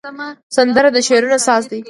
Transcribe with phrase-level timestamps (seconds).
[0.55, 1.77] سندره د شعرونو ساز ده